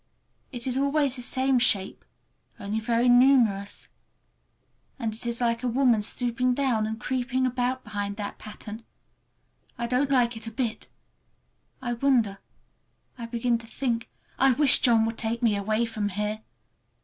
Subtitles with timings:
[0.51, 2.03] It is always the same shape,
[2.59, 3.87] only very numerous.
[4.97, 8.83] And it is like a woman stooping down and creeping about behind that pattern.
[9.77, 10.89] I don't like it a bit.
[11.83, 16.41] I wonder—I begin to think—I wish John would take me away from here!